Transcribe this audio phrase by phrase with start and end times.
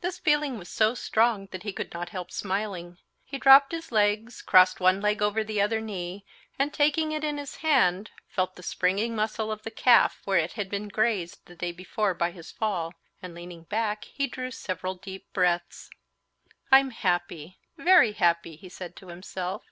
[0.00, 2.96] This feeling was so strong that he could not help smiling.
[3.26, 6.24] He dropped his legs, crossed one leg over the other knee,
[6.58, 10.52] and taking it in his hand, felt the springy muscle of the calf, where it
[10.54, 14.94] had been grazed the day before by his fall, and leaning back he drew several
[14.94, 15.90] deep breaths.
[16.72, 19.64] "I'm happy, very happy!" he said to himself.